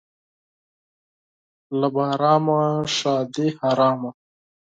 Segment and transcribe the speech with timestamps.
[1.79, 2.59] له بهرامه
[2.95, 4.09] ښادي حرامه.